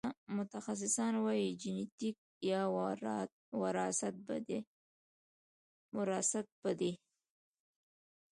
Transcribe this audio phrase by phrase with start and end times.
[0.37, 2.17] متخصصان وايي جنېتیک
[2.49, 2.61] یا
[3.61, 6.91] وراثت په دې